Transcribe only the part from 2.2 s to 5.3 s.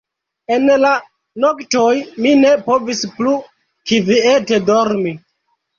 mi ne povis plu kviete dormi.